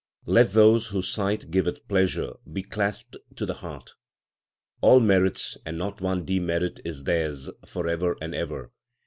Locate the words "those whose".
0.53-1.09